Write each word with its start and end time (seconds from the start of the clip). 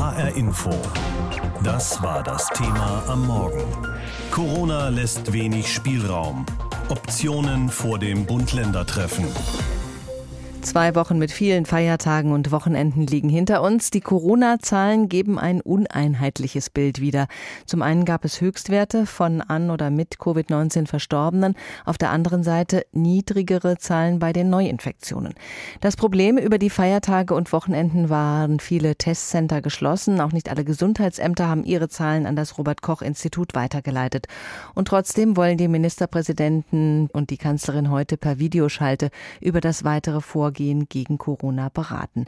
HR 0.00 0.34
Info. 0.34 0.70
Das 1.62 2.02
war 2.02 2.22
das 2.22 2.48
Thema 2.54 3.02
am 3.06 3.26
Morgen. 3.26 3.66
Corona 4.30 4.88
lässt 4.88 5.30
wenig 5.30 5.70
Spielraum. 5.70 6.46
Optionen 6.88 7.68
vor 7.68 7.98
dem 7.98 8.24
Bund-Länder-Treffen. 8.24 9.26
Zwei 10.62 10.94
Wochen 10.94 11.18
mit 11.18 11.32
vielen 11.32 11.64
Feiertagen 11.64 12.32
und 12.32 12.52
Wochenenden 12.52 13.06
liegen 13.06 13.30
hinter 13.30 13.62
uns. 13.62 13.90
Die 13.90 14.02
Corona-Zahlen 14.02 15.08
geben 15.08 15.38
ein 15.38 15.62
uneinheitliches 15.62 16.68
Bild 16.68 17.00
wieder. 17.00 17.28
Zum 17.64 17.80
einen 17.80 18.04
gab 18.04 18.26
es 18.26 18.42
Höchstwerte 18.42 19.06
von 19.06 19.40
an 19.40 19.70
oder 19.70 19.90
mit 19.90 20.16
Covid-19 20.18 20.86
Verstorbenen, 20.86 21.54
auf 21.86 21.96
der 21.96 22.10
anderen 22.10 22.42
Seite 22.42 22.84
niedrigere 22.92 23.78
Zahlen 23.78 24.18
bei 24.18 24.34
den 24.34 24.50
Neuinfektionen. 24.50 25.32
Das 25.80 25.96
Problem 25.96 26.36
über 26.36 26.58
die 26.58 26.70
Feiertage 26.70 27.34
und 27.34 27.52
Wochenenden 27.52 28.10
waren 28.10 28.60
viele 28.60 28.96
Testcenter 28.96 29.62
geschlossen. 29.62 30.20
Auch 30.20 30.32
nicht 30.32 30.50
alle 30.50 30.64
Gesundheitsämter 30.64 31.48
haben 31.48 31.64
ihre 31.64 31.88
Zahlen 31.88 32.26
an 32.26 32.36
das 32.36 32.58
Robert 32.58 32.82
Koch 32.82 33.00
Institut 33.00 33.54
weitergeleitet. 33.54 34.26
Und 34.74 34.88
trotzdem 34.88 35.38
wollen 35.38 35.56
die 35.56 35.68
Ministerpräsidenten 35.68 37.08
und 37.12 37.30
die 37.30 37.38
Kanzlerin 37.38 37.90
heute 37.90 38.18
per 38.18 38.38
Videoschalte 38.38 39.10
über 39.40 39.62
das 39.62 39.84
weitere 39.84 40.20
Vorgehen 40.20 40.49
Vorgehen 40.50 40.88
gegen 40.88 41.16
Corona 41.16 41.68
beraten. 41.72 42.24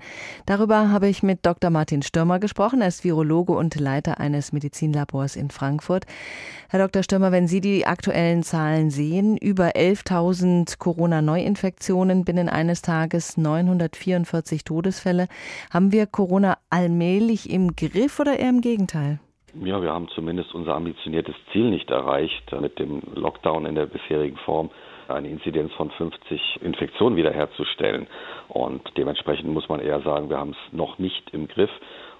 Darüber 0.46 0.90
habe 0.90 1.08
ich 1.08 1.24
mit 1.24 1.44
Dr. 1.44 1.70
Martin 1.70 2.02
Stürmer 2.02 2.38
gesprochen. 2.38 2.80
Er 2.80 2.86
ist 2.86 3.02
Virologe 3.02 3.52
und 3.52 3.74
Leiter 3.80 4.20
eines 4.20 4.52
Medizinlabors 4.52 5.34
in 5.34 5.50
Frankfurt. 5.50 6.04
Herr 6.70 6.78
Dr. 6.78 7.02
Stürmer, 7.02 7.32
wenn 7.32 7.48
Sie 7.48 7.60
die 7.60 7.84
aktuellen 7.84 8.44
Zahlen 8.44 8.90
sehen, 8.90 9.36
über 9.36 9.70
11.000 9.70 10.78
Corona-Neuinfektionen 10.78 12.24
binnen 12.24 12.48
eines 12.48 12.80
Tages, 12.82 13.36
944 13.36 14.62
Todesfälle. 14.62 15.26
Haben 15.72 15.90
wir 15.90 16.06
Corona 16.06 16.58
allmählich 16.70 17.50
im 17.50 17.74
Griff 17.74 18.20
oder 18.20 18.38
eher 18.38 18.50
im 18.50 18.60
Gegenteil? 18.60 19.18
Ja, 19.64 19.82
wir 19.82 19.92
haben 19.92 20.06
zumindest 20.14 20.54
unser 20.54 20.76
ambitioniertes 20.76 21.34
Ziel 21.50 21.70
nicht 21.70 21.90
erreicht 21.90 22.52
mit 22.60 22.78
dem 22.78 23.02
Lockdown 23.16 23.66
in 23.66 23.74
der 23.74 23.86
bisherigen 23.86 24.38
Form 24.44 24.70
eine 25.14 25.28
Inzidenz 25.28 25.72
von 25.74 25.90
50 25.90 26.60
Infektionen 26.62 27.16
wiederherzustellen. 27.16 28.06
Und 28.48 28.82
dementsprechend 28.96 29.48
muss 29.50 29.68
man 29.68 29.80
eher 29.80 30.00
sagen, 30.00 30.30
wir 30.30 30.38
haben 30.38 30.50
es 30.50 30.72
noch 30.72 30.98
nicht 30.98 31.30
im 31.32 31.48
Griff. 31.48 31.70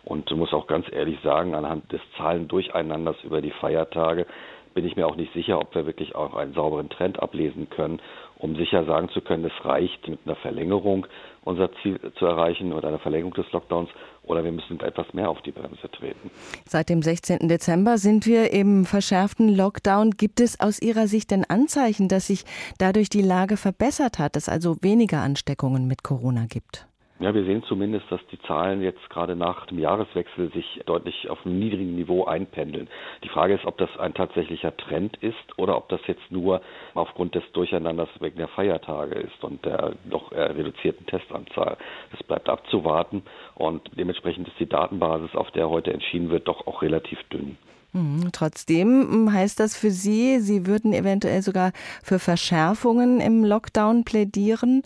Und 0.05 0.31
muss 0.37 0.53
auch 0.53 0.67
ganz 0.67 0.87
ehrlich 0.91 1.19
sagen, 1.23 1.55
anhand 1.55 1.93
des 1.93 2.01
Zahlendurcheinanders 2.17 3.17
über 3.23 3.41
die 3.41 3.53
Feiertage 3.53 4.27
bin 4.75 4.87
ich 4.87 4.97
mir 4.97 5.07
auch 5.07 5.17
nicht 5.17 5.33
sicher, 5.33 5.59
ob 5.59 5.75
wir 5.75 5.87
wirklich 5.87 6.15
auch 6.15 6.35
einen 6.35 6.55
sauberen 6.55 6.89
Trend 6.89 7.23
ablesen 7.23 7.69
können, 7.71 8.01
um 8.39 8.57
sicher 8.57 8.85
sagen 8.85 9.09
zu 9.11 9.21
können, 9.21 9.45
es 9.45 9.65
reicht 9.65 10.09
mit 10.09 10.21
einer 10.25 10.37
Verlängerung 10.37 11.07
unser 11.45 11.71
Ziel 11.83 11.99
zu 12.19 12.27
erreichen 12.27 12.73
oder 12.73 12.89
einer 12.89 12.99
Verlängerung 12.99 13.35
des 13.35 13.51
Lockdowns 13.53 13.91
oder 14.23 14.45
wir 14.45 14.53
müssen 14.53 14.79
etwas 14.81 15.13
mehr 15.13 15.29
auf 15.29 15.41
die 15.43 15.51
Bremse 15.51 15.91
treten. 15.91 16.31
Seit 16.67 16.89
dem 16.89 17.03
16. 17.03 17.49
Dezember 17.49 17.99
sind 17.99 18.27
wir 18.27 18.53
im 18.53 18.85
verschärften 18.85 19.49
Lockdown. 19.55 20.13
Gibt 20.13 20.41
es 20.41 20.61
aus 20.61 20.81
Ihrer 20.81 21.07
Sicht 21.07 21.31
denn 21.31 21.45
Anzeichen, 21.45 22.09
dass 22.09 22.29
sich 22.29 22.45
dadurch 22.79 23.09
die 23.09 23.23
Lage 23.23 23.57
verbessert 23.57 24.19
hat, 24.19 24.37
dass 24.37 24.49
also 24.49 24.77
weniger 24.81 25.21
Ansteckungen 25.21 25.87
mit 25.87 26.03
Corona 26.03 26.47
gibt? 26.49 26.87
Ja, 27.23 27.33
wir 27.33 27.45
sehen 27.45 27.63
zumindest, 27.69 28.11
dass 28.11 28.21
die 28.33 28.41
Zahlen 28.49 28.83
jetzt 28.83 29.09
gerade 29.09 29.37
nach 29.37 29.67
dem 29.67 29.79
Jahreswechsel 29.79 30.51
sich 30.51 30.81
deutlich 30.87 31.31
auf 31.31 31.47
einem 31.47 31.61
niedrigen 31.61 31.95
Niveau 31.95 32.25
einpendeln. 32.25 32.89
Die 33.23 33.29
Frage 33.29 33.55
ist, 33.55 33.65
ob 33.65 33.79
das 33.79 33.89
ein 33.97 34.13
tatsächlicher 34.13 34.77
Trend 34.77 35.17
ist 35.19 35.37
oder 35.57 35.77
ob 35.77 35.89
das 35.89 36.01
jetzt 36.09 36.33
nur 36.33 36.63
aufgrund 36.95 37.37
des 37.37 37.45
Durcheinanders 37.53 38.09
wegen 38.19 38.39
der 38.39 38.49
Feiertage 38.49 39.15
ist 39.15 39.45
und 39.45 39.65
der 39.65 39.93
doch 40.11 40.33
reduzierten 40.33 41.07
Testanzahl. 41.07 41.77
Das 42.11 42.25
bleibt 42.25 42.49
abzuwarten 42.49 43.23
und 43.55 43.89
dementsprechend 43.97 44.49
ist 44.49 44.59
die 44.59 44.69
Datenbasis, 44.69 45.37
auf 45.37 45.53
der 45.53 45.71
heute 45.71 45.93
entschieden 45.93 46.29
wird, 46.29 46.49
doch 46.49 46.67
auch 46.67 46.83
relativ 46.83 47.23
dünn. 47.31 47.57
Mhm, 47.93 48.31
trotzdem 48.33 48.89
hm, 48.89 49.33
heißt 49.33 49.61
das 49.61 49.77
für 49.77 49.93
Sie, 49.93 50.41
Sie 50.41 50.67
würden 50.67 50.93
eventuell 50.93 51.43
sogar 51.43 51.71
für 52.03 52.19
Verschärfungen 52.19 53.21
im 53.21 53.45
Lockdown 53.45 54.03
plädieren? 54.05 54.83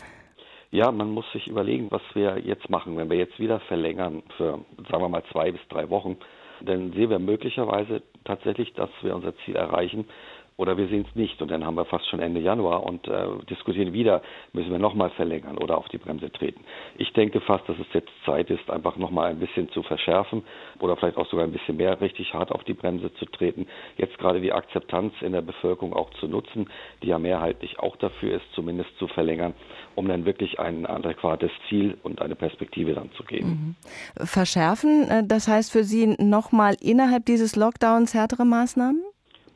Ja, 0.71 0.91
man 0.91 1.11
muss 1.11 1.29
sich 1.31 1.47
überlegen, 1.47 1.87
was 1.91 2.01
wir 2.13 2.39
jetzt 2.39 2.69
machen. 2.69 2.97
Wenn 2.97 3.09
wir 3.09 3.17
jetzt 3.17 3.39
wieder 3.39 3.59
verlängern 3.61 4.23
für, 4.35 4.59
sagen 4.89 5.03
wir 5.03 5.09
mal, 5.09 5.23
zwei 5.31 5.51
bis 5.51 5.61
drei 5.69 5.89
Wochen, 5.89 6.17
dann 6.61 6.91
sehen 6.93 7.09
wir 7.09 7.19
möglicherweise 7.19 8.01
tatsächlich, 8.25 8.73
dass 8.73 8.89
wir 9.01 9.15
unser 9.15 9.35
Ziel 9.37 9.55
erreichen, 9.55 10.05
oder 10.57 10.75
wir 10.75 10.87
sehen 10.87 11.05
es 11.07 11.15
nicht 11.15 11.41
und 11.41 11.51
dann 11.51 11.63
haben 11.63 11.75
wir 11.75 11.85
fast 11.85 12.07
schon 12.09 12.19
Ende 12.19 12.39
Januar 12.39 12.83
und 12.83 13.07
äh, 13.07 13.27
diskutieren 13.49 13.93
wieder, 13.93 14.23
müssen 14.53 14.71
wir 14.71 14.79
nochmal 14.79 15.11
verlängern 15.11 15.57
oder 15.57 15.77
auf 15.77 15.87
die 15.89 15.99
Bremse 15.99 16.31
treten. 16.31 16.63
Ich 16.97 17.13
denke 17.13 17.39
fast, 17.41 17.69
dass 17.69 17.77
es 17.77 17.85
jetzt 17.93 18.09
Zeit 18.25 18.49
ist, 18.49 18.69
einfach 18.69 18.97
nochmal 18.97 19.29
ein 19.29 19.39
bisschen 19.39 19.69
zu 19.69 19.83
verschärfen 19.83 20.43
oder 20.79 20.97
vielleicht 20.97 21.17
auch 21.17 21.29
sogar 21.29 21.45
ein 21.45 21.51
bisschen 21.51 21.77
mehr 21.77 22.01
richtig 22.01 22.33
hart 22.33 22.51
auf 22.51 22.63
die 22.63 22.73
Bremse 22.73 23.13
zu 23.15 23.25
treten. 23.25 23.67
Jetzt 23.97 24.17
gerade 24.17 24.41
die 24.41 24.51
Akzeptanz 24.51 25.13
in 25.21 25.31
der 25.31 25.41
Bevölkerung 25.41 25.93
auch 25.93 26.09
zu 26.19 26.27
nutzen, 26.27 26.69
die 27.03 27.07
ja 27.07 27.19
mehrheitlich 27.19 27.79
auch 27.79 27.95
dafür 27.97 28.37
ist, 28.37 28.45
zumindest 28.53 28.89
zu 28.97 29.07
verlängern, 29.07 29.53
um 29.93 30.07
dann 30.07 30.25
wirklich 30.25 30.59
ein 30.59 30.87
adäquates 30.87 31.51
Ziel 31.69 31.97
und 32.01 32.19
eine 32.19 32.35
Perspektive 32.35 32.93
dann 32.93 33.11
zu 33.11 33.23
geben. 33.23 33.75
Mhm. 34.17 34.25
Verschärfen, 34.25 35.07
äh, 35.09 35.23
das 35.23 35.47
heißt 35.47 35.71
für 35.71 35.83
Sie 35.83 36.15
nochmal 36.17 36.75
innerhalb 36.81 37.25
dieses 37.25 37.55
Lockdowns 37.55 38.15
härtere 38.15 38.45
Maßnahmen? 38.45 39.06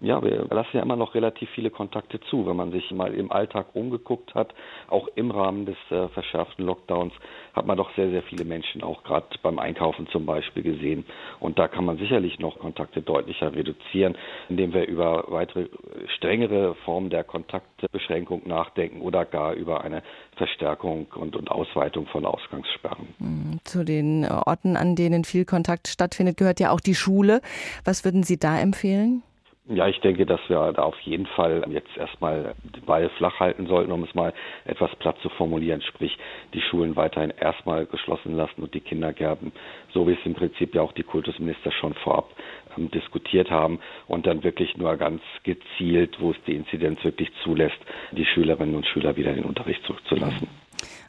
Ja, 0.01 0.21
wir 0.23 0.47
lassen 0.49 0.77
ja 0.77 0.81
immer 0.81 0.95
noch 0.95 1.13
relativ 1.13 1.49
viele 1.51 1.69
Kontakte 1.69 2.19
zu. 2.21 2.47
Wenn 2.47 2.55
man 2.55 2.71
sich 2.71 2.91
mal 2.91 3.13
im 3.13 3.31
Alltag 3.31 3.67
umgeguckt 3.73 4.33
hat, 4.33 4.53
auch 4.87 5.07
im 5.15 5.29
Rahmen 5.31 5.65
des 5.65 5.77
äh, 5.91 6.07
verschärften 6.09 6.65
Lockdowns, 6.65 7.13
hat 7.53 7.67
man 7.67 7.77
doch 7.77 7.93
sehr, 7.95 8.09
sehr 8.09 8.23
viele 8.23 8.43
Menschen 8.43 8.83
auch 8.83 9.03
gerade 9.03 9.27
beim 9.43 9.59
Einkaufen 9.59 10.07
zum 10.07 10.25
Beispiel 10.25 10.63
gesehen. 10.63 11.05
Und 11.39 11.59
da 11.59 11.67
kann 11.67 11.85
man 11.85 11.97
sicherlich 11.97 12.39
noch 12.39 12.59
Kontakte 12.59 13.01
deutlicher 13.01 13.53
reduzieren, 13.53 14.17
indem 14.49 14.73
wir 14.73 14.87
über 14.87 15.25
weitere 15.27 15.67
strengere 16.17 16.75
Formen 16.83 17.09
der 17.09 17.23
Kontaktbeschränkung 17.23 18.47
nachdenken 18.47 19.01
oder 19.01 19.25
gar 19.25 19.53
über 19.53 19.81
eine 19.81 20.01
Verstärkung 20.35 21.07
und, 21.15 21.35
und 21.35 21.51
Ausweitung 21.51 22.07
von 22.07 22.25
Ausgangssperren. 22.25 23.07
Hm, 23.19 23.59
zu 23.63 23.83
den 23.83 24.25
Orten, 24.25 24.77
an 24.77 24.95
denen 24.95 25.25
viel 25.25 25.45
Kontakt 25.45 25.87
stattfindet, 25.87 26.37
gehört 26.37 26.59
ja 26.59 26.71
auch 26.71 26.79
die 26.79 26.95
Schule. 26.95 27.41
Was 27.85 28.03
würden 28.03 28.23
Sie 28.23 28.39
da 28.39 28.59
empfehlen? 28.59 29.21
Ja, 29.73 29.87
ich 29.87 30.01
denke, 30.01 30.25
dass 30.25 30.41
wir 30.49 30.73
da 30.73 30.83
auf 30.83 30.99
jeden 31.01 31.25
Fall 31.25 31.63
jetzt 31.69 31.95
erstmal 31.95 32.55
den 32.63 32.83
Ball 32.83 33.09
flach 33.17 33.39
halten 33.39 33.67
sollten, 33.67 33.91
um 33.93 34.03
es 34.03 34.13
mal 34.13 34.33
etwas 34.65 34.93
platt 34.97 35.17
zu 35.21 35.29
formulieren, 35.29 35.81
sprich 35.81 36.17
die 36.53 36.61
Schulen 36.61 36.97
weiterhin 36.97 37.31
erstmal 37.31 37.85
geschlossen 37.85 38.35
lassen 38.35 38.63
und 38.63 38.73
die 38.73 38.81
Kindergärten, 38.81 39.53
so 39.93 40.05
wie 40.07 40.13
es 40.13 40.25
im 40.25 40.33
Prinzip 40.33 40.75
ja 40.75 40.81
auch 40.81 40.91
die 40.91 41.03
Kultusminister 41.03 41.71
schon 41.71 41.93
vorab 41.93 42.29
ähm, 42.77 42.91
diskutiert 42.91 43.49
haben 43.49 43.79
und 44.07 44.27
dann 44.27 44.43
wirklich 44.43 44.75
nur 44.75 44.97
ganz 44.97 45.21
gezielt, 45.43 46.19
wo 46.19 46.31
es 46.31 46.37
die 46.45 46.55
Inzidenz 46.55 47.01
wirklich 47.05 47.31
zulässt, 47.43 47.79
die 48.11 48.25
Schülerinnen 48.25 48.75
und 48.75 48.85
Schüler 48.87 49.15
wieder 49.15 49.29
in 49.29 49.37
den 49.37 49.45
Unterricht 49.45 49.83
zurückzulassen. 49.85 50.49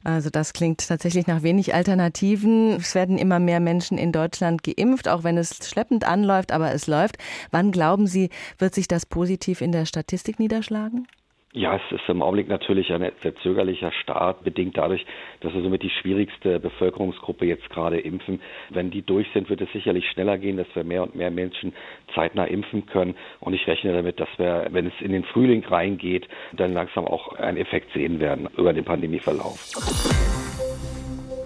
Also 0.05 0.31
das 0.31 0.53
klingt 0.53 0.87
tatsächlich 0.87 1.27
nach 1.27 1.43
wenig 1.43 1.75
Alternativen. 1.75 2.77
Es 2.77 2.95
werden 2.95 3.19
immer 3.19 3.39
mehr 3.39 3.61
Menschen 3.61 3.99
in 3.99 4.13
Deutschland 4.13 4.63
geimpft, 4.63 5.09
auch 5.09 5.25
wenn 5.25 5.39
es 5.39 5.59
schleppend 5.65 6.05
anläuft, 6.05 6.53
aber 6.53 6.73
es 6.73 6.87
läuft. 6.87 7.19
Wann 7.51 7.71
glauben 7.71 8.07
Sie, 8.07 8.31
wird 8.59 8.75
sich 8.75 8.89
das 8.89 9.07
positiv 9.07 9.61
in 9.61 9.73
der 9.73 9.87
Statistik 9.87 10.39
niederschlagen? 10.39 11.07
Ja, 11.55 11.77
es 11.77 11.83
ist 11.93 12.09
im 12.09 12.23
Augenblick 12.23 12.49
natürlich 12.49 12.91
ein 12.95 13.13
sehr 13.21 13.37
zögerlicher 13.37 13.93
Start, 13.93 14.43
bedingt 14.43 14.79
dadurch, 14.79 15.05
dass 15.41 15.53
wir 15.53 15.61
somit 15.61 15.83
die 15.83 15.91
schwierigste 15.91 16.59
Bevölkerungsgruppe 16.59 17.45
jetzt 17.45 17.69
gerade 17.69 18.01
impfen. 18.01 18.41
Wenn 18.71 18.91
die 18.91 19.03
durch 19.03 19.27
sind, 19.35 19.51
wird 19.51 19.61
es 19.61 19.71
sicherlich 19.71 20.09
schneller 20.09 20.39
gehen, 20.39 20.57
dass 20.57 20.75
wir 20.75 20.83
mehr 20.83 21.03
und 21.03 21.15
mehr 21.15 21.31
Menschen 21.31 21.75
zeitnah 22.15 22.45
impfen 22.45 22.87
können. 22.87 23.17
Und 23.41 23.53
ich 23.53 23.67
rechne 23.67 23.93
damit, 23.93 24.19
dass 24.19 24.31
wir, 24.39 24.69
wenn 24.71 24.87
es 24.87 24.95
in 25.01 25.13
den 25.13 25.25
Frühling 25.25 25.63
reingeht, 25.63 26.27
dann 26.55 26.73
langsam 26.73 27.07
auch 27.07 27.35
einen 27.35 27.59
Effekt 27.59 27.93
sehen 27.93 28.19
werden 28.19 28.49
über 28.57 28.73
den 28.73 28.87
Pandemieverlauf. 28.87 30.32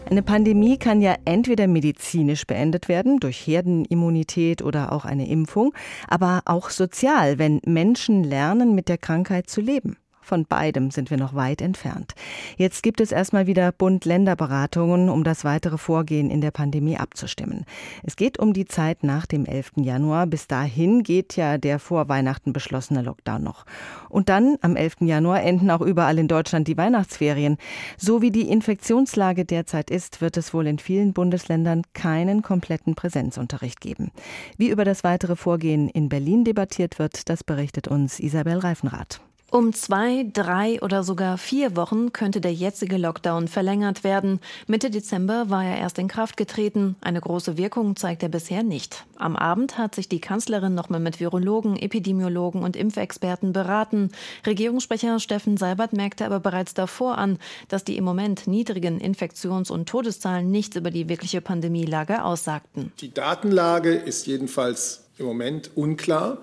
Eine 0.08 0.22
Pandemie 0.22 0.78
kann 0.78 1.02
ja 1.02 1.16
entweder 1.24 1.66
medizinisch 1.66 2.46
beendet 2.46 2.88
werden, 2.88 3.18
durch 3.18 3.44
Herdenimmunität 3.44 4.62
oder 4.62 4.92
auch 4.92 5.04
eine 5.04 5.28
Impfung, 5.28 5.74
aber 6.06 6.42
auch 6.44 6.70
sozial, 6.70 7.40
wenn 7.40 7.60
Menschen 7.66 8.22
lernen, 8.22 8.76
mit 8.76 8.88
der 8.88 8.98
Krankheit 8.98 9.50
zu 9.50 9.60
leben. 9.60 9.96
Von 10.26 10.44
beidem 10.44 10.90
sind 10.90 11.10
wir 11.10 11.18
noch 11.18 11.36
weit 11.36 11.62
entfernt. 11.62 12.16
Jetzt 12.56 12.82
gibt 12.82 13.00
es 13.00 13.12
erstmal 13.12 13.46
wieder 13.46 13.70
Bund-Länder-Beratungen, 13.70 15.08
um 15.08 15.22
das 15.22 15.44
weitere 15.44 15.78
Vorgehen 15.78 16.32
in 16.32 16.40
der 16.40 16.50
Pandemie 16.50 16.96
abzustimmen. 16.96 17.64
Es 18.02 18.16
geht 18.16 18.36
um 18.36 18.52
die 18.52 18.64
Zeit 18.64 19.04
nach 19.04 19.26
dem 19.26 19.46
11. 19.46 19.74
Januar. 19.76 20.26
Bis 20.26 20.48
dahin 20.48 21.04
geht 21.04 21.36
ja 21.36 21.58
der 21.58 21.78
vor 21.78 22.08
Weihnachten 22.08 22.52
beschlossene 22.52 23.02
Lockdown 23.02 23.44
noch. 23.44 23.66
Und 24.08 24.28
dann, 24.28 24.56
am 24.62 24.74
11. 24.74 25.02
Januar, 25.02 25.44
enden 25.44 25.70
auch 25.70 25.80
überall 25.80 26.18
in 26.18 26.26
Deutschland 26.26 26.66
die 26.66 26.76
Weihnachtsferien. 26.76 27.56
So 27.96 28.20
wie 28.20 28.32
die 28.32 28.48
Infektionslage 28.48 29.44
derzeit 29.44 29.92
ist, 29.92 30.20
wird 30.20 30.36
es 30.36 30.52
wohl 30.52 30.66
in 30.66 30.80
vielen 30.80 31.12
Bundesländern 31.12 31.82
keinen 31.94 32.42
kompletten 32.42 32.96
Präsenzunterricht 32.96 33.80
geben. 33.80 34.10
Wie 34.56 34.70
über 34.70 34.84
das 34.84 35.04
weitere 35.04 35.36
Vorgehen 35.36 35.88
in 35.88 36.08
Berlin 36.08 36.42
debattiert 36.42 36.98
wird, 36.98 37.28
das 37.30 37.44
berichtet 37.44 37.86
uns 37.86 38.18
Isabel 38.18 38.58
Reifenrath. 38.58 39.20
Um 39.48 39.72
zwei, 39.72 40.26
drei 40.32 40.82
oder 40.82 41.04
sogar 41.04 41.38
vier 41.38 41.76
Wochen 41.76 42.12
könnte 42.12 42.40
der 42.40 42.52
jetzige 42.52 42.96
Lockdown 42.96 43.46
verlängert 43.46 44.02
werden. 44.02 44.40
Mitte 44.66 44.90
Dezember 44.90 45.48
war 45.48 45.64
er 45.64 45.78
erst 45.78 46.00
in 46.00 46.08
Kraft 46.08 46.36
getreten. 46.36 46.96
Eine 47.00 47.20
große 47.20 47.56
Wirkung 47.56 47.94
zeigt 47.94 48.24
er 48.24 48.28
bisher 48.28 48.64
nicht. 48.64 49.06
Am 49.14 49.36
Abend 49.36 49.78
hat 49.78 49.94
sich 49.94 50.08
die 50.08 50.20
Kanzlerin 50.20 50.74
nochmal 50.74 50.98
mit 50.98 51.20
Virologen, 51.20 51.76
Epidemiologen 51.76 52.64
und 52.64 52.74
Impfexperten 52.74 53.52
beraten. 53.52 54.10
Regierungssprecher 54.44 55.20
Steffen 55.20 55.56
Seibert 55.56 55.92
merkte 55.92 56.26
aber 56.26 56.40
bereits 56.40 56.74
davor 56.74 57.16
an, 57.16 57.38
dass 57.68 57.84
die 57.84 57.96
im 57.96 58.04
Moment 58.04 58.48
niedrigen 58.48 58.98
Infektions- 58.98 59.70
und 59.70 59.88
Todeszahlen 59.88 60.50
nichts 60.50 60.74
über 60.74 60.90
die 60.90 61.08
wirkliche 61.08 61.40
Pandemielage 61.40 62.24
aussagten. 62.24 62.92
Die 63.00 63.14
Datenlage 63.14 63.94
ist 63.94 64.26
jedenfalls 64.26 65.04
im 65.18 65.26
Moment 65.26 65.70
unklar 65.76 66.38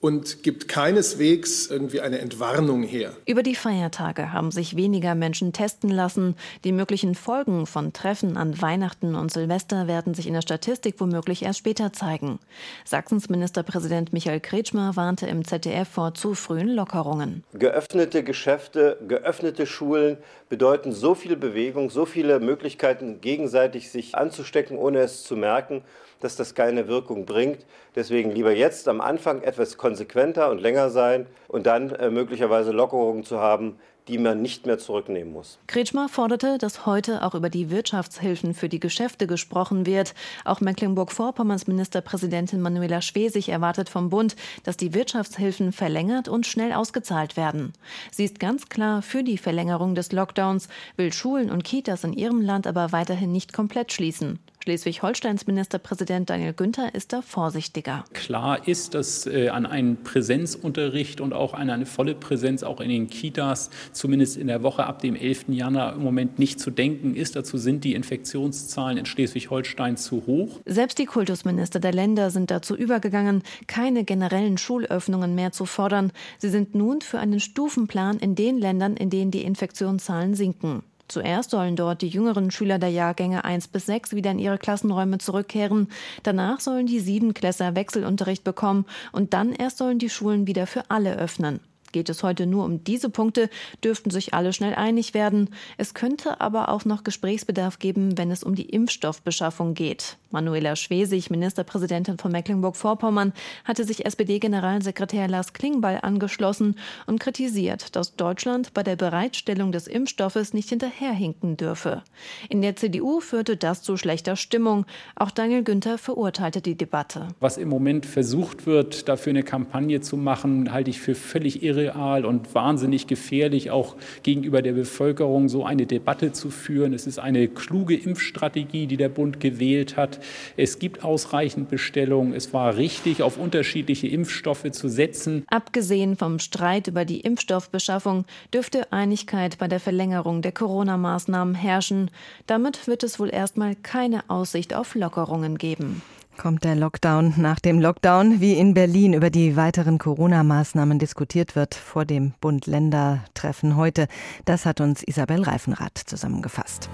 und 0.00 0.42
gibt 0.42 0.66
keineswegs 0.68 1.66
irgendwie 1.66 2.00
eine 2.00 2.18
Entwarnung 2.18 2.82
her. 2.82 3.12
Über 3.26 3.42
die 3.42 3.54
Feiertage 3.54 4.32
haben 4.32 4.50
sich 4.50 4.76
weniger 4.76 5.14
Menschen 5.14 5.52
testen 5.52 5.90
lassen. 5.90 6.36
Die 6.64 6.72
möglichen 6.72 7.14
Folgen 7.14 7.66
von 7.66 7.92
Treffen 7.92 8.36
an 8.36 8.60
Weihnachten 8.62 9.14
und 9.14 9.30
Silvester 9.30 9.86
werden 9.86 10.14
sich 10.14 10.26
in 10.26 10.34
der 10.34 10.42
Statistik 10.42 10.94
womöglich 10.98 11.42
erst 11.42 11.58
später 11.58 11.92
zeigen. 11.92 12.38
Sachsens 12.84 13.28
Ministerpräsident 13.28 14.12
Michael 14.12 14.40
Kretschmer 14.40 14.96
warnte 14.96 15.26
im 15.26 15.44
ZDF 15.44 15.88
vor 15.88 16.14
zu 16.14 16.34
frühen 16.34 16.68
Lockerungen. 16.68 17.44
Geöffnete 17.52 18.24
Geschäfte, 18.24 18.98
geöffnete 19.06 19.66
Schulen 19.66 20.16
bedeuten 20.48 20.92
so 20.92 21.14
viel 21.14 21.36
Bewegung, 21.36 21.90
so 21.90 22.06
viele 22.06 22.40
Möglichkeiten, 22.40 23.20
gegenseitig 23.20 23.90
sich 23.90 24.14
anzustecken, 24.14 24.78
ohne 24.78 25.00
es 25.00 25.24
zu 25.24 25.36
merken 25.36 25.82
dass 26.20 26.36
das 26.36 26.54
keine 26.54 26.88
Wirkung 26.88 27.26
bringt. 27.26 27.66
Deswegen 27.96 28.30
lieber 28.30 28.52
jetzt 28.52 28.88
am 28.88 29.00
Anfang 29.00 29.42
etwas 29.42 29.76
konsequenter 29.76 30.50
und 30.50 30.60
länger 30.60 30.90
sein 30.90 31.26
und 31.48 31.66
dann 31.66 31.90
äh, 31.90 32.10
möglicherweise 32.10 32.70
Lockerungen 32.70 33.24
zu 33.24 33.40
haben, 33.40 33.76
die 34.08 34.18
man 34.18 34.42
nicht 34.42 34.66
mehr 34.66 34.78
zurücknehmen 34.78 35.32
muss. 35.32 35.58
Kretschmer 35.68 36.08
forderte, 36.08 36.58
dass 36.58 36.84
heute 36.84 37.22
auch 37.22 37.34
über 37.34 37.48
die 37.48 37.70
Wirtschaftshilfen 37.70 38.54
für 38.54 38.68
die 38.68 38.80
Geschäfte 38.80 39.26
gesprochen 39.26 39.86
wird. 39.86 40.14
Auch 40.44 40.60
Mecklenburg-Vorpommerns 40.60 41.68
Ministerpräsidentin 41.68 42.60
Manuela 42.60 43.02
Schwesig 43.02 43.50
erwartet 43.50 43.88
vom 43.88 44.10
Bund, 44.10 44.34
dass 44.64 44.76
die 44.76 44.94
Wirtschaftshilfen 44.94 45.72
verlängert 45.72 46.28
und 46.28 46.46
schnell 46.46 46.72
ausgezahlt 46.72 47.36
werden. 47.36 47.72
Sie 48.10 48.24
ist 48.24 48.40
ganz 48.40 48.68
klar 48.68 49.02
für 49.02 49.22
die 49.22 49.38
Verlängerung 49.38 49.94
des 49.94 50.10
Lockdowns, 50.10 50.68
will 50.96 51.12
Schulen 51.12 51.50
und 51.50 51.62
Kitas 51.62 52.02
in 52.02 52.12
ihrem 52.12 52.40
Land 52.40 52.66
aber 52.66 52.90
weiterhin 52.90 53.30
nicht 53.30 53.52
komplett 53.52 53.92
schließen. 53.92 54.40
Schleswig-Holsteins 54.70 55.48
Ministerpräsident 55.48 56.30
Daniel 56.30 56.52
Günther 56.52 56.94
ist 56.94 57.12
da 57.12 57.22
vorsichtiger. 57.22 58.04
Klar 58.12 58.68
ist, 58.68 58.94
dass 58.94 59.26
äh, 59.26 59.48
an 59.48 59.66
einen 59.66 60.04
Präsenzunterricht 60.04 61.20
und 61.20 61.32
auch 61.32 61.54
an 61.54 61.70
eine 61.70 61.86
volle 61.86 62.14
Präsenz 62.14 62.62
auch 62.62 62.80
in 62.80 62.88
den 62.88 63.08
Kitas, 63.08 63.70
zumindest 63.90 64.36
in 64.36 64.46
der 64.46 64.62
Woche 64.62 64.86
ab 64.86 65.02
dem 65.02 65.16
11. 65.16 65.46
Januar 65.48 65.94
im 65.94 66.04
Moment 66.04 66.38
nicht 66.38 66.60
zu 66.60 66.70
denken 66.70 67.16
ist. 67.16 67.34
Dazu 67.34 67.58
sind 67.58 67.82
die 67.82 67.94
Infektionszahlen 67.94 68.96
in 68.96 69.06
Schleswig-Holstein 69.06 69.96
zu 69.96 70.24
hoch. 70.28 70.60
Selbst 70.66 70.98
die 70.98 71.06
Kultusminister 71.06 71.80
der 71.80 71.92
Länder 71.92 72.30
sind 72.30 72.52
dazu 72.52 72.76
übergegangen, 72.76 73.42
keine 73.66 74.04
generellen 74.04 74.56
Schulöffnungen 74.56 75.34
mehr 75.34 75.50
zu 75.50 75.66
fordern. 75.66 76.12
Sie 76.38 76.48
sind 76.48 76.76
nun 76.76 77.00
für 77.00 77.18
einen 77.18 77.40
Stufenplan 77.40 78.20
in 78.20 78.36
den 78.36 78.56
Ländern, 78.56 78.96
in 78.96 79.10
denen 79.10 79.32
die 79.32 79.42
Infektionszahlen 79.42 80.34
sinken. 80.34 80.84
Zuerst 81.10 81.50
sollen 81.50 81.74
dort 81.74 82.02
die 82.02 82.08
jüngeren 82.08 82.52
Schüler 82.52 82.78
der 82.78 82.90
Jahrgänge 82.90 83.44
1 83.44 83.66
bis 83.66 83.86
6 83.86 84.14
wieder 84.14 84.30
in 84.30 84.38
ihre 84.38 84.58
Klassenräume 84.58 85.18
zurückkehren. 85.18 85.88
Danach 86.22 86.60
sollen 86.60 86.86
die 86.86 87.00
Siebenklässler 87.00 87.74
Wechselunterricht 87.74 88.44
bekommen 88.44 88.86
und 89.10 89.34
dann 89.34 89.52
erst 89.52 89.78
sollen 89.78 89.98
die 89.98 90.08
Schulen 90.08 90.46
wieder 90.46 90.68
für 90.68 90.88
alle 90.88 91.16
öffnen. 91.16 91.58
Geht 91.90 92.08
es 92.10 92.22
heute 92.22 92.46
nur 92.46 92.64
um 92.64 92.84
diese 92.84 93.10
Punkte, 93.10 93.50
dürften 93.82 94.10
sich 94.10 94.34
alle 94.34 94.52
schnell 94.52 94.76
einig 94.76 95.12
werden. 95.12 95.50
Es 95.78 95.94
könnte 95.94 96.40
aber 96.40 96.68
auch 96.68 96.84
noch 96.84 97.02
Gesprächsbedarf 97.02 97.80
geben, 97.80 98.16
wenn 98.16 98.30
es 98.30 98.44
um 98.44 98.54
die 98.54 98.70
Impfstoffbeschaffung 98.70 99.74
geht. 99.74 100.16
Manuela 100.30 100.76
Schwesig, 100.76 101.30
Ministerpräsidentin 101.30 102.18
von 102.18 102.30
Mecklenburg-Vorpommern, 102.30 103.32
hatte 103.64 103.84
sich 103.84 104.06
SPD-Generalsekretär 104.06 105.26
Lars 105.26 105.52
Klingbeil 105.52 105.98
angeschlossen 106.02 106.76
und 107.06 107.18
kritisiert, 107.18 107.96
dass 107.96 108.14
Deutschland 108.14 108.72
bei 108.72 108.82
der 108.82 108.96
Bereitstellung 108.96 109.72
des 109.72 109.86
Impfstoffes 109.88 110.54
nicht 110.54 110.68
hinterherhinken 110.68 111.56
dürfe. 111.56 112.02
In 112.48 112.62
der 112.62 112.76
CDU 112.76 113.20
führte 113.20 113.56
das 113.56 113.82
zu 113.82 113.96
schlechter 113.96 114.36
Stimmung. 114.36 114.86
Auch 115.16 115.32
Daniel 115.32 115.64
Günther 115.64 115.98
verurteilte 115.98 116.60
die 116.60 116.76
Debatte. 116.76 117.28
Was 117.40 117.58
im 117.58 117.68
Moment 117.68 118.06
versucht 118.06 118.66
wird, 118.66 119.08
dafür 119.08 119.30
eine 119.30 119.42
Kampagne 119.42 120.00
zu 120.00 120.16
machen, 120.16 120.72
halte 120.72 120.90
ich 120.90 121.00
für 121.00 121.16
völlig 121.16 121.62
irre 121.64 121.80
irreal 121.80 122.24
und 122.24 122.54
wahnsinnig 122.54 123.06
gefährlich, 123.06 123.70
auch 123.70 123.96
gegenüber 124.22 124.62
der 124.62 124.72
Bevölkerung 124.72 125.48
so 125.48 125.64
eine 125.64 125.86
Debatte 125.86 126.32
zu 126.32 126.50
führen. 126.50 126.92
Es 126.92 127.06
ist 127.06 127.18
eine 127.18 127.48
kluge 127.48 127.96
Impfstrategie, 127.96 128.86
die 128.86 128.96
der 128.96 129.08
Bund 129.08 129.40
gewählt 129.40 129.96
hat. 129.96 130.19
Es 130.56 130.78
gibt 130.78 131.04
ausreichend 131.04 131.68
Bestellungen. 131.68 132.34
Es 132.34 132.52
war 132.52 132.76
richtig, 132.76 133.22
auf 133.22 133.38
unterschiedliche 133.38 134.08
Impfstoffe 134.08 134.70
zu 134.72 134.88
setzen. 134.88 135.44
Abgesehen 135.48 136.16
vom 136.16 136.38
Streit 136.38 136.86
über 136.88 137.04
die 137.04 137.20
Impfstoffbeschaffung 137.20 138.24
dürfte 138.52 138.92
Einigkeit 138.92 139.58
bei 139.58 139.68
der 139.68 139.80
Verlängerung 139.80 140.42
der 140.42 140.52
Corona-Maßnahmen 140.52 141.54
herrschen. 141.54 142.10
Damit 142.46 142.86
wird 142.86 143.02
es 143.02 143.18
wohl 143.18 143.32
erstmal 143.32 143.74
keine 143.76 144.28
Aussicht 144.28 144.74
auf 144.74 144.94
Lockerungen 144.94 145.58
geben 145.58 146.02
kommt 146.40 146.64
der 146.64 146.74
Lockdown 146.74 147.34
nach 147.36 147.60
dem 147.60 147.80
Lockdown, 147.80 148.40
wie 148.40 148.54
in 148.54 148.72
Berlin 148.72 149.12
über 149.12 149.28
die 149.28 149.56
weiteren 149.56 149.98
Corona-Maßnahmen 149.98 150.98
diskutiert 150.98 151.54
wird 151.54 151.74
vor 151.74 152.06
dem 152.06 152.32
Bund-Länder-Treffen 152.40 153.76
heute. 153.76 154.08
Das 154.46 154.64
hat 154.64 154.80
uns 154.80 155.02
Isabel 155.02 155.42
Reifenrath 155.42 155.98
zusammengefasst. 155.98 156.88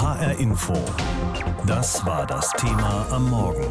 HR 0.00 0.38
Info. 0.38 0.72
Das 1.66 2.06
war 2.06 2.26
das 2.26 2.50
Thema 2.52 3.06
am 3.10 3.28
Morgen. 3.28 3.66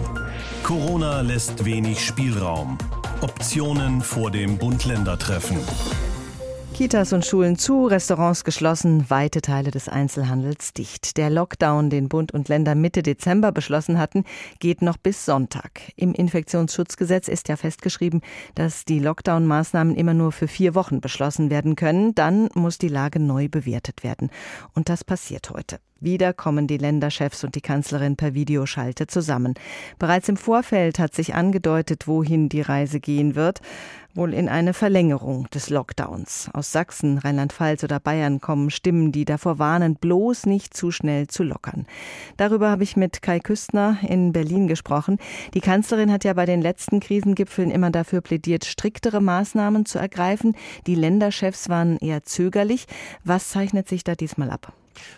Corona 0.61 1.21
lässt 1.21 1.65
wenig 1.65 2.05
Spielraum. 2.05 2.77
Optionen 3.21 4.01
vor 4.01 4.29
dem 4.29 4.59
Bund-Länder-Treffen. 4.59 5.57
Kitas 6.75 7.13
und 7.13 7.25
Schulen 7.25 7.57
zu, 7.57 7.87
Restaurants 7.87 8.43
geschlossen, 8.43 9.09
weite 9.09 9.41
Teile 9.41 9.71
des 9.71 9.89
Einzelhandels 9.89 10.71
dicht. 10.73 11.17
Der 11.17 11.31
Lockdown, 11.31 11.89
den 11.89 12.09
Bund 12.09 12.31
und 12.31 12.47
Länder 12.47 12.75
Mitte 12.75 13.01
Dezember 13.01 13.51
beschlossen 13.51 13.97
hatten, 13.97 14.23
geht 14.59 14.83
noch 14.83 14.97
bis 14.97 15.25
Sonntag. 15.25 15.81
Im 15.95 16.13
Infektionsschutzgesetz 16.13 17.27
ist 17.27 17.47
ja 17.47 17.55
festgeschrieben, 17.55 18.21
dass 18.53 18.85
die 18.85 18.99
Lockdown-Maßnahmen 18.99 19.95
immer 19.95 20.13
nur 20.13 20.31
für 20.31 20.47
vier 20.47 20.75
Wochen 20.75 21.01
beschlossen 21.01 21.49
werden 21.49 21.75
können. 21.75 22.13
Dann 22.13 22.49
muss 22.53 22.77
die 22.77 22.87
Lage 22.87 23.19
neu 23.19 23.49
bewertet 23.49 24.03
werden. 24.03 24.29
Und 24.75 24.89
das 24.89 25.03
passiert 25.03 25.49
heute. 25.49 25.79
Wieder 25.99 26.33
kommen 26.33 26.67
die 26.67 26.77
Länderchefs 26.77 27.43
und 27.43 27.55
die 27.55 27.61
Kanzlerin 27.61 28.15
per 28.15 28.33
Videoschalte 28.33 29.07
zusammen. 29.07 29.53
Bereits 29.97 30.29
im 30.29 30.37
Vorfeld 30.37 30.99
hat 30.99 31.13
sich 31.13 31.35
angedeutet, 31.35 32.07
wohin 32.07 32.49
die 32.49 32.61
Reise 32.61 32.99
gehen 32.99 33.35
wird 33.35 33.61
wohl 34.15 34.33
in 34.33 34.49
eine 34.49 34.73
Verlängerung 34.73 35.49
des 35.49 35.69
Lockdowns. 35.69 36.49
Aus 36.53 36.71
Sachsen, 36.71 37.19
Rheinland-Pfalz 37.19 37.83
oder 37.83 37.99
Bayern 37.99 38.41
kommen 38.41 38.69
Stimmen, 38.69 39.11
die 39.11 39.25
davor 39.25 39.59
warnen, 39.59 39.95
bloß 39.95 40.45
nicht 40.45 40.75
zu 40.75 40.91
schnell 40.91 41.27
zu 41.27 41.43
lockern. 41.43 41.85
Darüber 42.37 42.69
habe 42.69 42.83
ich 42.83 42.97
mit 42.97 43.21
Kai 43.21 43.39
Küstner 43.39 43.97
in 44.07 44.31
Berlin 44.31 44.67
gesprochen. 44.67 45.17
Die 45.53 45.61
Kanzlerin 45.61 46.11
hat 46.11 46.23
ja 46.23 46.33
bei 46.33 46.45
den 46.45 46.61
letzten 46.61 46.99
Krisengipfeln 46.99 47.71
immer 47.71 47.91
dafür 47.91 48.21
plädiert, 48.21 48.65
striktere 48.65 49.21
Maßnahmen 49.21 49.85
zu 49.85 49.99
ergreifen. 49.99 50.55
Die 50.87 50.95
Länderchefs 50.95 51.69
waren 51.69 51.97
eher 51.97 52.23
zögerlich. 52.23 52.87
Was 53.23 53.49
zeichnet 53.49 53.87
sich 53.87 54.03
da 54.03 54.15
diesmal 54.15 54.49
ab? 54.49 54.73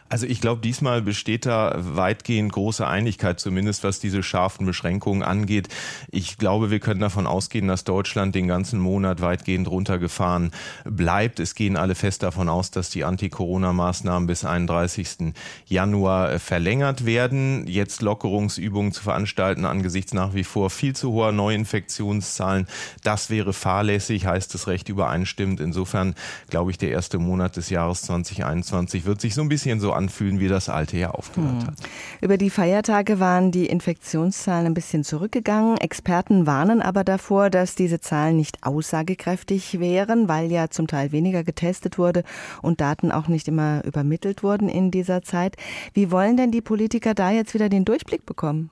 Also 0.10 0.26
ich 0.26 0.42
glaube, 0.42 0.60
diesmal 0.60 1.02
besteht 1.02 1.46
da 1.46 1.74
weitgehend 1.78 2.52
große 2.52 2.86
Einigkeit, 2.86 3.40
zumindest 3.40 3.86
was 3.86 4.02
diese 4.02 4.24
scharfen 4.24 4.66
Beschränkungen 4.66 5.24
angeht. 5.24 5.70
Ich 6.12 6.38
glaube, 6.38 6.70
wir 6.70 6.82
können 6.82 7.00
davon 7.00 7.26
ausgehen, 7.26 7.70
dass 7.70 7.86
Deutschland 7.86 8.36
den 8.36 8.50
ganzen 8.50 8.78
Monat 8.78 9.22
weitgehend 9.22 9.70
runtergefahren 9.70 10.52
bleibt. 10.84 11.40
Es 11.40 11.56
gehen 11.56 11.78
alle 11.78 11.96
fest 11.96 12.24
davon 12.24 12.50
aus, 12.50 12.72
dass 12.72 12.90
die 12.90 13.06
Anti-Corona-Maßnahmen 13.06 14.28
bis 14.28 14.44
31. 14.44 15.34
Januar 15.66 16.40
verlängert 16.40 17.06
werden. 17.06 17.66
Jetzt 17.68 18.02
Lockerungsübungen 18.02 18.92
zu 18.92 19.04
veranstalten 19.04 19.64
angesichts 19.64 20.14
nach 20.14 20.34
wie 20.34 20.44
vor 20.44 20.70
viel 20.70 20.94
zu 20.94 21.14
hoher 21.14 21.32
Neuinfektionszahlen, 21.32 22.68
das 23.04 23.30
wäre 23.30 23.54
fahrlässig, 23.54 24.26
heißt 24.26 24.54
es 24.56 24.68
recht 24.68 24.90
übereinstimmend. 24.90 25.62
Insofern 25.62 26.16
glaube 26.50 26.72
ich, 26.72 26.78
der 26.78 26.92
erste 26.92 27.18
Monat 27.18 27.56
des 27.56 27.70
Jahres 27.70 28.02
2021 28.02 29.06
wird 29.06 29.22
sich 29.22 29.34
so 29.34 29.42
ein 29.42 29.48
bisschen 29.48 29.71
bisschen 29.72 29.80
so 29.80 29.94
anfühlen, 29.94 30.40
wie 30.40 30.48
das 30.48 30.68
alte 30.68 30.98
Jahr 30.98 31.16
aufgehört 31.16 31.62
hm. 31.62 31.68
hat. 31.68 31.76
Über 32.20 32.38
die 32.38 32.50
Feiertage 32.50 33.20
waren 33.20 33.52
die 33.52 33.68
Infektionszahlen 33.68 34.66
ein 34.66 34.74
bisschen 34.74 35.04
zurückgegangen. 35.04 35.78
Experten 35.78 36.46
warnen 36.46 36.82
aber 36.82 37.04
davor, 37.04 37.50
dass 37.50 37.76
diese 37.76 38.02
Zahlen 38.02 38.36
nicht 38.36 38.64
aussagekräftig 38.64 39.80
wären, 39.80 40.28
weil 40.28 40.52
ja 40.52 40.70
zum 40.70 40.88
Teil 40.88 41.12
weniger 41.12 41.44
getestet 41.44 41.98
wurde 41.98 42.24
und 42.62 42.82
Daten 42.82 43.12
auch 43.12 43.28
nicht 43.28 43.48
immer 43.48 43.84
übermittelt 43.86 44.44
wurden 44.44 44.68
in 44.68 44.92
dieser 44.92 45.22
Zeit. 45.22 45.56
Wie 45.94 46.12
wollen 46.12 46.36
denn 46.38 46.52
die 46.52 46.62
Politiker 46.62 47.14
da 47.14 47.32
jetzt 47.32 47.54
wieder 47.54 47.70
den 47.70 47.86
Durchblick 47.86 48.26
bekommen? 48.26 48.70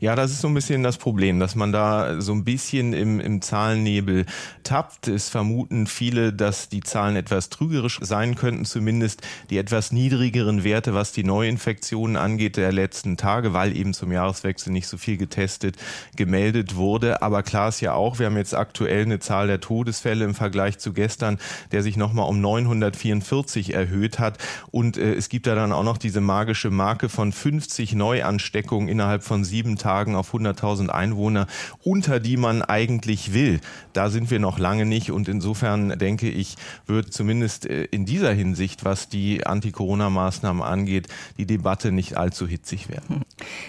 Ja, 0.00 0.14
das 0.16 0.30
ist 0.30 0.40
so 0.40 0.48
ein 0.48 0.54
bisschen 0.54 0.82
das 0.82 0.98
Problem, 0.98 1.40
dass 1.40 1.54
man 1.54 1.72
da 1.72 2.20
so 2.20 2.32
ein 2.32 2.44
bisschen 2.44 2.92
im, 2.92 3.20
im 3.20 3.40
Zahlennebel 3.42 4.26
tappt. 4.64 5.08
Es 5.08 5.28
vermuten 5.28 5.86
viele, 5.86 6.32
dass 6.32 6.68
die 6.68 6.80
Zahlen 6.80 7.16
etwas 7.16 7.48
trügerisch 7.48 7.98
sein 8.02 8.34
könnten, 8.34 8.64
zumindest 8.64 9.22
die 9.50 9.58
etwas 9.58 9.92
niedrigeren 9.92 10.64
Werte, 10.64 10.94
was 10.94 11.12
die 11.12 11.24
Neuinfektionen 11.24 12.16
angeht 12.16 12.56
der 12.56 12.72
letzten 12.72 13.16
Tage, 13.16 13.52
weil 13.52 13.76
eben 13.76 13.94
zum 13.94 14.12
Jahreswechsel 14.12 14.72
nicht 14.72 14.88
so 14.88 14.96
viel 14.96 15.16
getestet 15.16 15.76
gemeldet 16.16 16.76
wurde. 16.76 17.22
Aber 17.22 17.42
klar 17.42 17.68
ist 17.68 17.80
ja 17.80 17.94
auch, 17.94 18.18
wir 18.18 18.26
haben 18.26 18.36
jetzt 18.36 18.54
aktuell 18.54 19.02
eine 19.02 19.18
Zahl 19.18 19.46
der 19.46 19.60
Todesfälle 19.60 20.24
im 20.24 20.34
Vergleich 20.34 20.78
zu 20.78 20.92
gestern, 20.92 21.38
der 21.70 21.82
sich 21.82 21.96
nochmal 21.96 22.28
um 22.28 22.40
944 22.40 23.74
erhöht 23.74 24.18
hat. 24.18 24.38
Und 24.70 24.96
äh, 24.96 25.14
es 25.14 25.28
gibt 25.28 25.46
da 25.46 25.54
dann 25.54 25.72
auch 25.72 25.84
noch 25.84 25.98
diese 25.98 26.20
magische 26.20 26.70
Marke 26.70 27.08
von 27.08 27.32
50 27.32 27.94
Neuansteckungen 27.94 28.88
innerhalb 28.88 29.22
von 29.22 29.44
sieben 29.44 29.61
sieben 29.62 29.78
Tagen 29.78 30.16
auf 30.16 30.34
100.000 30.34 30.88
Einwohner, 30.88 31.46
unter 31.84 32.18
die 32.18 32.36
man 32.36 32.62
eigentlich 32.62 33.32
will. 33.32 33.60
Da 33.92 34.10
sind 34.10 34.28
wir 34.28 34.40
noch 34.40 34.58
lange 34.58 34.86
nicht 34.86 35.12
und 35.12 35.28
insofern 35.28 35.96
denke 36.00 36.28
ich, 36.28 36.56
wird 36.86 37.12
zumindest 37.12 37.66
äh, 37.66 37.84
in 37.84 38.04
dieser 38.04 38.32
Hinsicht, 38.32 38.84
was 38.84 39.08
die 39.08 39.46
Anti-Corona-Maßnahmen 39.46 40.62
angeht, 40.62 41.06
die 41.38 41.46
Debatte 41.46 41.92
nicht 41.92 42.16
allzu 42.16 42.48
hitzig 42.48 42.88
werden. 42.88 43.22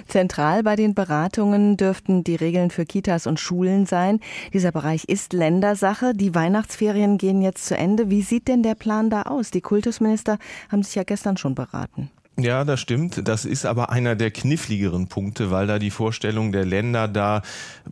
Zentral 0.07 0.63
bei 0.63 0.75
den 0.75 0.95
Beratungen 0.95 1.77
dürften 1.77 2.23
die 2.23 2.35
Regeln 2.35 2.71
für 2.71 2.87
Kitas 2.87 3.27
und 3.27 3.39
Schulen 3.39 3.85
sein. 3.85 4.19
Dieser 4.51 4.71
Bereich 4.71 5.03
ist 5.05 5.31
Ländersache. 5.31 6.15
Die 6.15 6.33
Weihnachtsferien 6.33 7.19
gehen 7.19 7.43
jetzt 7.43 7.67
zu 7.67 7.77
Ende. 7.77 8.09
Wie 8.09 8.23
sieht 8.23 8.47
denn 8.47 8.63
der 8.63 8.75
Plan 8.75 9.11
da 9.11 9.23
aus? 9.23 9.51
Die 9.51 9.61
Kultusminister 9.61 10.39
haben 10.71 10.81
sich 10.81 10.95
ja 10.95 11.03
gestern 11.03 11.37
schon 11.37 11.53
beraten. 11.53 12.09
Ja, 12.35 12.63
das 12.65 12.79
stimmt. 12.79 13.27
Das 13.27 13.45
ist 13.45 13.63
aber 13.63 13.91
einer 13.91 14.15
der 14.15 14.31
kniffligeren 14.31 15.05
Punkte, 15.07 15.51
weil 15.51 15.67
da 15.67 15.77
die 15.77 15.91
Vorstellung 15.91 16.51
der 16.51 16.65
Länder 16.65 17.07
da, 17.07 17.43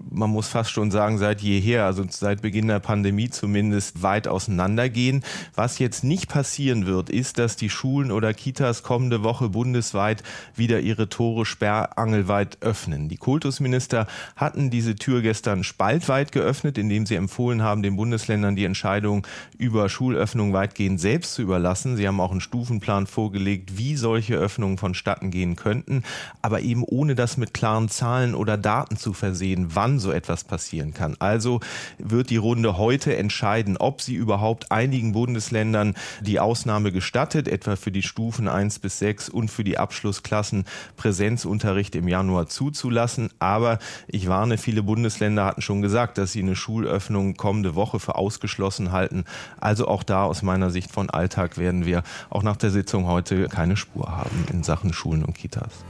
man 0.09 0.31
muss 0.31 0.47
fast 0.47 0.71
schon 0.71 0.89
sagen, 0.89 1.19
seit 1.19 1.41
jeher, 1.41 1.85
also 1.85 2.03
seit 2.09 2.41
Beginn 2.41 2.67
der 2.67 2.79
Pandemie 2.79 3.29
zumindest, 3.29 4.01
weit 4.01 4.27
auseinandergehen. 4.27 5.23
Was 5.53 5.77
jetzt 5.77 6.03
nicht 6.03 6.27
passieren 6.27 6.87
wird, 6.87 7.11
ist, 7.11 7.37
dass 7.37 7.55
die 7.55 7.69
Schulen 7.69 8.11
oder 8.11 8.33
Kitas 8.33 8.81
kommende 8.81 9.21
Woche 9.21 9.49
bundesweit 9.49 10.23
wieder 10.55 10.79
ihre 10.79 11.07
Tore 11.07 11.45
sperrangelweit 11.45 12.57
öffnen. 12.61 13.09
Die 13.09 13.17
Kultusminister 13.17 14.07
hatten 14.35 14.71
diese 14.71 14.95
Tür 14.95 15.21
gestern 15.21 15.63
spaltweit 15.63 16.31
geöffnet, 16.31 16.79
indem 16.79 17.05
sie 17.05 17.15
empfohlen 17.15 17.61
haben, 17.61 17.83
den 17.83 17.95
Bundesländern 17.95 18.55
die 18.55 18.65
Entscheidung 18.65 19.27
über 19.59 19.87
Schulöffnung 19.87 20.51
weitgehend 20.51 20.99
selbst 20.99 21.35
zu 21.35 21.43
überlassen. 21.43 21.95
Sie 21.95 22.07
haben 22.07 22.19
auch 22.19 22.31
einen 22.31 22.41
Stufenplan 22.41 23.05
vorgelegt, 23.05 23.77
wie 23.77 23.95
solche 23.95 24.30
mögliche 24.31 24.35
Öffnungen 24.35 24.77
vonstatten 24.77 25.31
gehen 25.31 25.55
könnten, 25.55 26.03
aber 26.41 26.61
eben 26.61 26.83
ohne 26.83 27.15
das 27.15 27.37
mit 27.37 27.53
klaren 27.53 27.89
Zahlen 27.89 28.35
oder 28.35 28.57
Daten 28.57 28.97
zu 28.97 29.13
versehen, 29.13 29.67
wann 29.73 29.99
so 29.99 30.11
etwas 30.11 30.43
passieren 30.43 30.93
kann. 30.93 31.15
Also 31.19 31.59
wird 31.97 32.29
die 32.29 32.37
Runde 32.37 32.77
heute 32.77 33.15
entscheiden, 33.15 33.77
ob 33.77 34.01
sie 34.01 34.15
überhaupt 34.15 34.71
einigen 34.71 35.11
Bundesländern 35.11 35.95
die 36.21 36.39
Ausnahme 36.39 36.91
gestattet, 36.91 37.47
etwa 37.47 37.75
für 37.75 37.91
die 37.91 38.03
Stufen 38.03 38.47
1 38.47 38.79
bis 38.79 38.99
6 38.99 39.29
und 39.29 39.49
für 39.49 39.63
die 39.63 39.77
Abschlussklassen 39.77 40.65
Präsenzunterricht 40.97 41.95
im 41.95 42.07
Januar 42.07 42.47
zuzulassen. 42.47 43.29
Aber 43.39 43.79
ich 44.07 44.27
warne, 44.27 44.57
viele 44.57 44.83
Bundesländer 44.83 45.45
hatten 45.45 45.61
schon 45.61 45.81
gesagt, 45.81 46.17
dass 46.17 46.31
sie 46.31 46.41
eine 46.41 46.55
Schulöffnung 46.55 47.35
kommende 47.35 47.75
Woche 47.75 47.99
für 47.99 48.15
ausgeschlossen 48.15 48.91
halten. 48.91 49.25
Also 49.59 49.87
auch 49.87 50.03
da 50.03 50.23
aus 50.23 50.41
meiner 50.41 50.69
Sicht 50.69 50.91
von 50.91 51.09
Alltag 51.09 51.57
werden 51.57 51.85
wir 51.85 52.03
auch 52.29 52.43
nach 52.43 52.57
der 52.57 52.71
Sitzung 52.71 53.05
heute 53.07 53.47
keine 53.47 53.75
Spur 53.77 54.15
haben 54.15 54.20
haben 54.21 54.45
in 54.51 54.63
Sachen 54.63 54.93
Schulen 54.93 55.25
und 55.25 55.33
Kitas. 55.33 55.83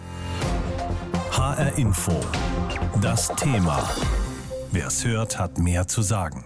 HR 1.32 1.78
Info. 1.78 2.20
Das 3.02 3.28
Thema. 3.36 3.84
Wer 4.72 4.88
es 4.88 5.06
hört, 5.06 5.38
hat 5.38 5.58
mehr 5.58 5.88
zu 5.88 6.02
sagen. 6.02 6.46